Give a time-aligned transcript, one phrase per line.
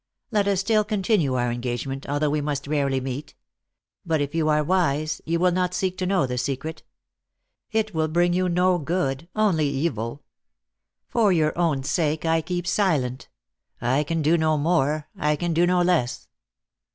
[0.31, 3.35] Let us still continue our engagement, although we must rarely meet.
[4.03, 6.81] But if you are wise, you will not seek to know the secret.
[7.71, 10.23] It will bring you no good, only evil.
[11.07, 13.29] For your own sake I keep silent.
[13.79, 16.27] I can do no more; I can do no less."